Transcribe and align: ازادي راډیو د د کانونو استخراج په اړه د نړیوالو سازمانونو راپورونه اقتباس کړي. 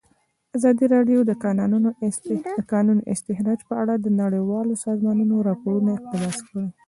ازادي 0.57 0.85
راډیو 0.95 1.19
د 1.23 1.27
د 2.59 2.61
کانونو 2.71 2.97
استخراج 3.13 3.59
په 3.69 3.73
اړه 3.81 3.93
د 3.97 4.07
نړیوالو 4.21 4.73
سازمانونو 4.85 5.35
راپورونه 5.49 5.89
اقتباس 5.97 6.37
کړي. 6.47 6.67